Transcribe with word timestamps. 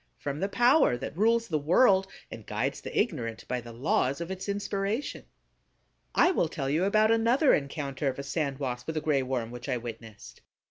From 0.17 0.39
the 0.39 0.49
power 0.49 0.97
that 0.97 1.15
rules 1.15 1.47
the 1.47 1.59
world, 1.59 2.07
and 2.31 2.43
guides 2.43 2.81
the 2.81 2.99
ignorant 2.99 3.47
by 3.47 3.61
the 3.61 3.71
laws 3.71 4.19
of 4.19 4.31
its 4.31 4.49
inspiration. 4.49 5.25
I 6.15 6.31
will 6.31 6.49
tell 6.49 6.71
you 6.71 6.85
about 6.85 7.11
another 7.11 7.53
encounter 7.53 8.07
of 8.07 8.17
a 8.17 8.23
Sand 8.23 8.57
Wasp 8.57 8.87
with 8.87 8.97
a 8.97 9.01
Gray 9.01 9.21
Worm 9.21 9.51
which 9.51 9.69
I 9.69 9.77
witnessed. 9.77 10.41